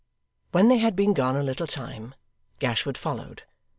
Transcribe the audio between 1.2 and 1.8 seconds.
a little